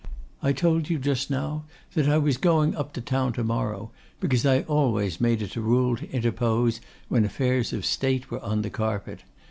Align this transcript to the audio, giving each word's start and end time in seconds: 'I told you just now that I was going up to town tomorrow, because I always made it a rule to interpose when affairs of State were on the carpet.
'I 0.41 0.53
told 0.53 0.89
you 0.89 0.97
just 0.97 1.29
now 1.29 1.65
that 1.93 2.09
I 2.09 2.17
was 2.17 2.37
going 2.37 2.75
up 2.75 2.91
to 2.93 3.01
town 3.01 3.33
tomorrow, 3.33 3.91
because 4.19 4.47
I 4.47 4.61
always 4.61 5.21
made 5.21 5.43
it 5.43 5.55
a 5.55 5.61
rule 5.61 5.95
to 5.97 6.09
interpose 6.09 6.81
when 7.07 7.23
affairs 7.23 7.71
of 7.71 7.85
State 7.85 8.31
were 8.31 8.43
on 8.43 8.63
the 8.63 8.71
carpet. 8.71 9.23